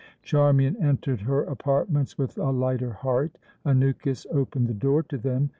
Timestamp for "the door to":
4.67-5.17